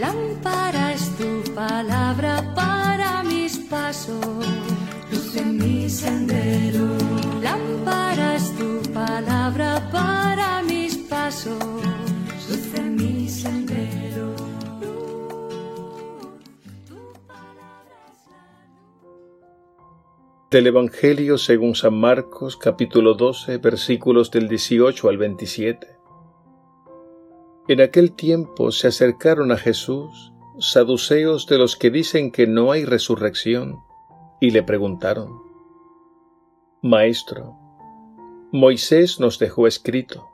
[0.00, 4.24] Lámpara es tu palabra para mis pasos,
[5.12, 6.86] luz en mi sendero.
[7.42, 11.62] Lámpara es tu palabra para mis pasos,
[12.48, 14.34] luz en mi sendero.
[20.50, 25.99] Del Evangelio según San Marcos capítulo 12 versículos del 18 al 27.
[27.70, 32.84] En aquel tiempo se acercaron a Jesús saduceos de los que dicen que no hay
[32.84, 33.78] resurrección
[34.40, 35.40] y le preguntaron,
[36.82, 37.56] Maestro,
[38.50, 40.26] Moisés nos dejó escrito,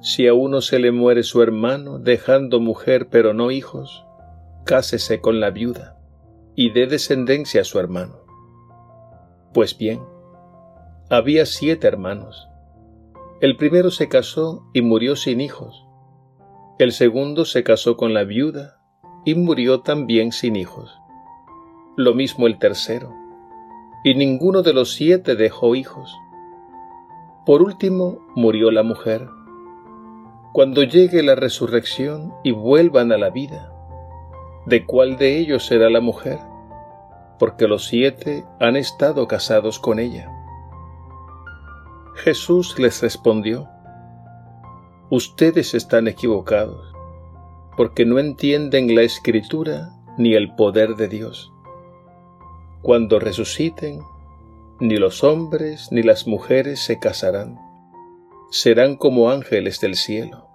[0.00, 4.06] si a uno se le muere su hermano dejando mujer pero no hijos,
[4.64, 5.98] cásese con la viuda
[6.54, 8.20] y dé descendencia a su hermano.
[9.52, 10.00] Pues bien,
[11.10, 12.46] había siete hermanos.
[13.40, 15.89] El primero se casó y murió sin hijos.
[16.80, 18.78] El segundo se casó con la viuda
[19.26, 20.98] y murió también sin hijos.
[21.94, 23.14] Lo mismo el tercero.
[24.02, 26.16] Y ninguno de los siete dejó hijos.
[27.44, 29.28] Por último murió la mujer.
[30.54, 33.70] Cuando llegue la resurrección y vuelvan a la vida,
[34.64, 36.38] ¿de cuál de ellos será la mujer?
[37.38, 40.32] Porque los siete han estado casados con ella.
[42.14, 43.68] Jesús les respondió,
[45.12, 46.86] Ustedes están equivocados,
[47.76, 51.52] porque no entienden la escritura ni el poder de Dios.
[52.80, 54.02] Cuando resuciten,
[54.78, 57.58] ni los hombres ni las mujeres se casarán,
[58.52, 60.46] serán como ángeles del cielo.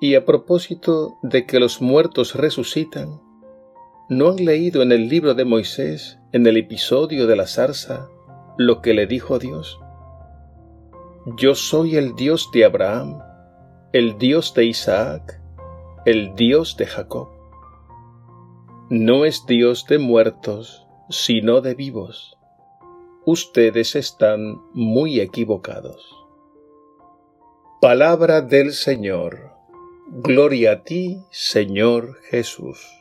[0.00, 3.20] Y a propósito de que los muertos resucitan,
[4.08, 8.08] ¿no han leído en el libro de Moisés, en el episodio de la zarza,
[8.58, 9.80] lo que le dijo Dios?
[11.26, 13.20] Yo soy el Dios de Abraham,
[13.92, 15.40] el Dios de Isaac,
[16.06, 17.28] el Dios de Jacob.
[18.88, 22.38] No es Dios de muertos, sino de vivos.
[23.26, 26.16] Ustedes están muy equivocados.
[27.80, 29.52] Palabra del Señor.
[30.08, 32.97] Gloria a ti, Señor Jesús.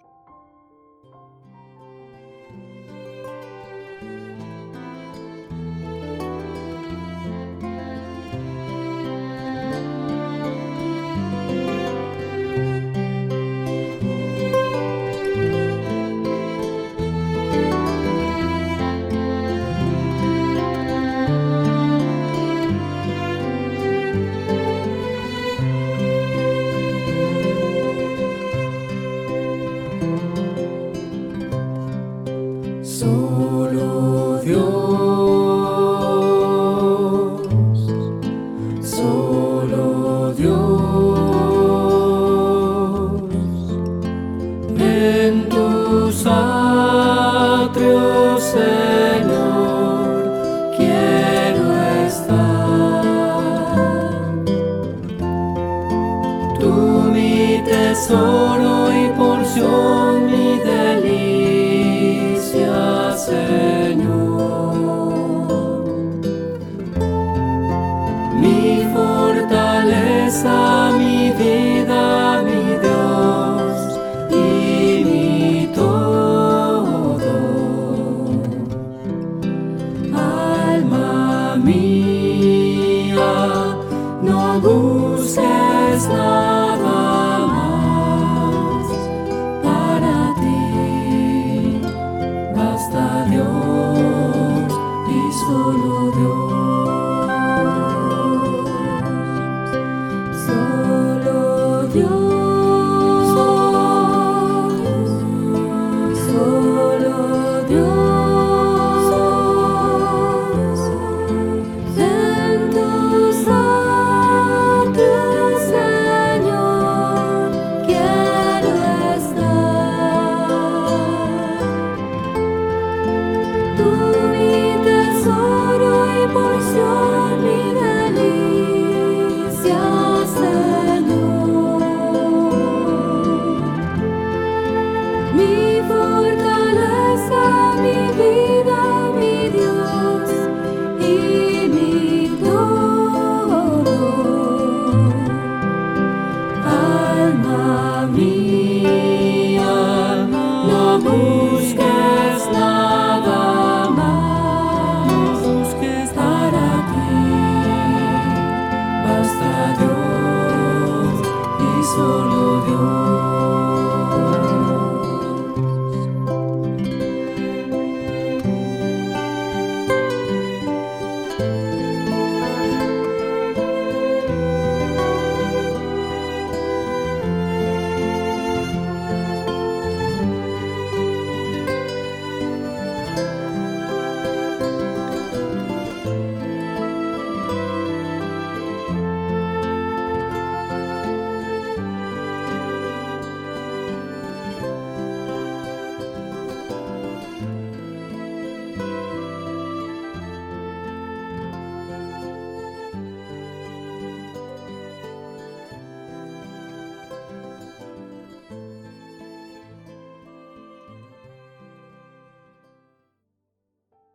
[57.47, 60.76] Mi tesoro y porción, mi delicia,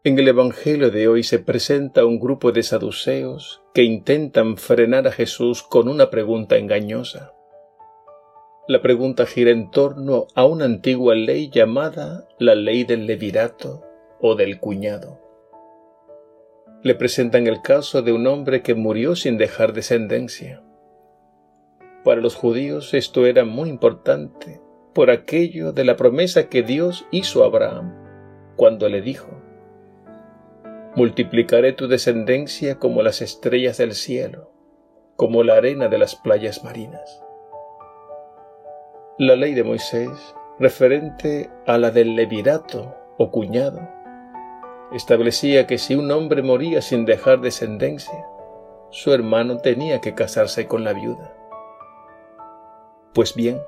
[0.04, 5.12] En el Evangelio de hoy se presenta un grupo de saduceos que intentan frenar a
[5.12, 7.34] Jesús con una pregunta engañosa.
[8.66, 13.84] La pregunta gira en torno a una antigua ley llamada la ley del levirato
[14.20, 15.20] o del cuñado.
[16.82, 20.64] Le presentan el caso de un hombre que murió sin dejar descendencia.
[22.02, 24.60] Para los judíos esto era muy importante
[24.94, 27.94] por aquello de la promesa que Dios hizo a Abraham
[28.56, 29.41] cuando le dijo,
[30.94, 34.50] multiplicaré tu descendencia como las estrellas del cielo,
[35.16, 37.22] como la arena de las playas marinas.
[39.18, 40.10] La ley de Moisés,
[40.58, 43.88] referente a la del levirato o cuñado,
[44.92, 48.26] establecía que si un hombre moría sin dejar descendencia,
[48.90, 51.34] su hermano tenía que casarse con la viuda.
[53.14, 53.62] Pues bien,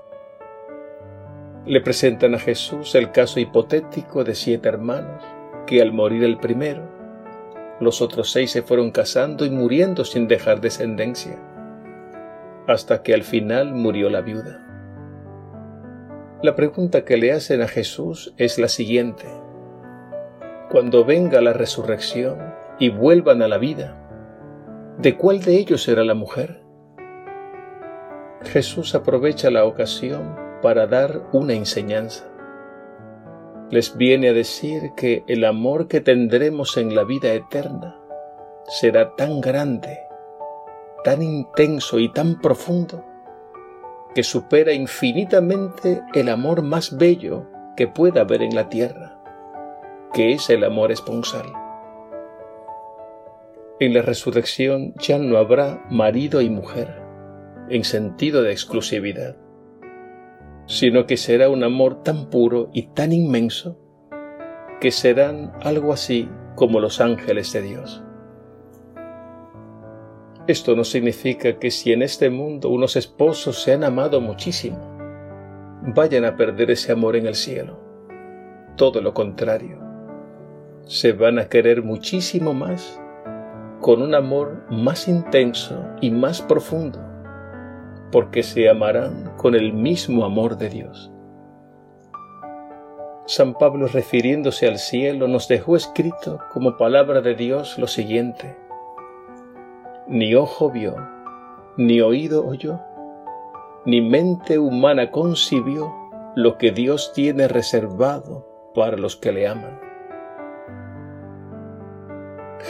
[1.65, 5.25] le presentan a Jesús el caso hipotético de siete hermanos
[5.67, 6.94] que al morir el primero,
[7.81, 11.39] los otros seis se fueron casando y muriendo sin dejar descendencia,
[12.67, 14.61] hasta que al final murió la viuda.
[16.43, 19.25] La pregunta que le hacen a Jesús es la siguiente.
[20.71, 22.39] Cuando venga la resurrección
[22.79, 23.97] y vuelvan a la vida,
[24.99, 26.63] ¿de cuál de ellos será la mujer?
[28.43, 32.34] Jesús aprovecha la ocasión para dar una enseñanza
[33.71, 38.01] les viene a decir que el amor que tendremos en la vida eterna
[38.67, 40.01] será tan grande,
[41.03, 43.05] tan intenso y tan profundo
[44.15, 47.47] que supera infinitamente el amor más bello
[47.77, 49.19] que pueda haber en la tierra,
[50.13, 51.47] que es el amor esponsal.
[53.81, 57.03] En la resurrección ya no habrá marido y mujer,
[57.69, 59.37] en sentido de exclusividad
[60.67, 63.79] sino que será un amor tan puro y tan inmenso
[64.81, 68.03] que serán algo así como los ángeles de Dios.
[70.47, 74.79] Esto no significa que si en este mundo unos esposos se han amado muchísimo,
[75.95, 77.81] vayan a perder ese amor en el cielo.
[78.77, 79.79] Todo lo contrario,
[80.87, 83.01] se van a querer muchísimo más,
[83.81, 87.14] con un amor más intenso y más profundo
[88.11, 91.11] porque se amarán con el mismo amor de Dios.
[93.27, 98.57] San Pablo refiriéndose al cielo nos dejó escrito como palabra de Dios lo siguiente.
[100.07, 100.95] Ni ojo vio,
[101.79, 102.81] ni oído oyó,
[103.87, 105.93] ni mente humana concibió
[106.37, 109.81] lo que Dios tiene reservado para los que le aman.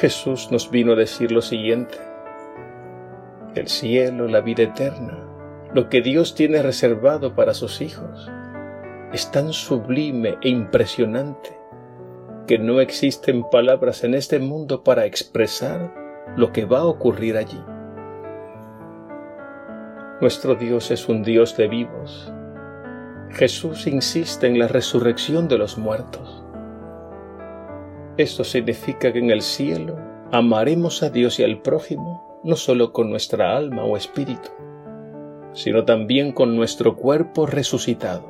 [0.00, 1.96] Jesús nos vino a decir lo siguiente.
[3.54, 5.23] El cielo, la vida eterna,
[5.74, 8.30] lo que Dios tiene reservado para sus hijos
[9.12, 11.58] es tan sublime e impresionante
[12.46, 15.92] que no existen palabras en este mundo para expresar
[16.36, 17.60] lo que va a ocurrir allí.
[20.20, 22.32] Nuestro Dios es un Dios de vivos.
[23.30, 26.44] Jesús insiste en la resurrección de los muertos.
[28.16, 29.98] Esto significa que en el cielo
[30.30, 34.50] amaremos a Dios y al prójimo no solo con nuestra alma o espíritu,
[35.54, 38.26] sino también con nuestro cuerpo resucitado.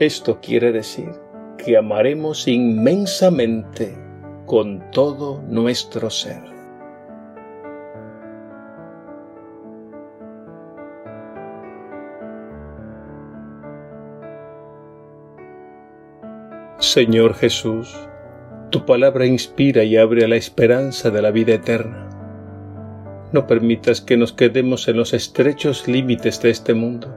[0.00, 1.10] Esto quiere decir
[1.58, 3.96] que amaremos inmensamente
[4.46, 6.42] con todo nuestro ser.
[16.78, 17.94] Señor Jesús,
[18.70, 22.09] tu palabra inspira y abre a la esperanza de la vida eterna
[23.32, 27.14] no permitas que nos quedemos en los estrechos límites de este mundo,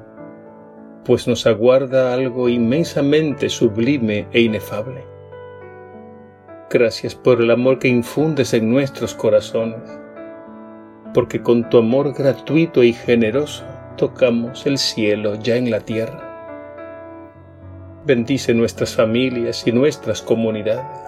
[1.04, 5.06] pues nos aguarda algo inmensamente sublime e inefable.
[6.70, 9.82] Gracias por el amor que infundes en nuestros corazones,
[11.14, 13.64] porque con tu amor gratuito y generoso
[13.98, 16.30] tocamos el cielo ya en la tierra.
[18.06, 21.00] Bendice nuestras familias y nuestras comunidades,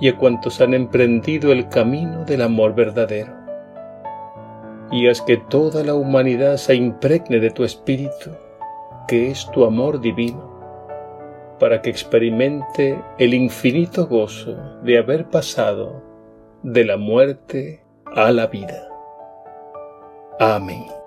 [0.00, 3.37] y a cuantos han emprendido el camino del amor verdadero
[4.90, 8.30] y haz que toda la humanidad se impregne de tu espíritu,
[9.06, 10.58] que es tu amor divino,
[11.58, 16.02] para que experimente el infinito gozo de haber pasado
[16.62, 18.88] de la muerte a la vida.
[20.38, 20.97] Amén.